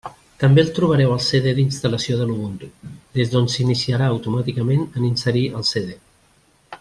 [0.43, 2.71] També el trobareu al CD d'instal·lació de l'Ubuntu,
[3.19, 5.97] des d'on s'iniciarà automàticament en inserir el CD.